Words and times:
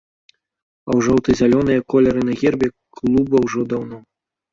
А 0.93 0.95
жоўта-зялёныя 1.07 1.83
колеры 1.95 2.21
на 2.29 2.33
гербе 2.39 2.67
клуба 3.01 3.43
ўжо 3.45 3.61
даўно. 3.75 4.01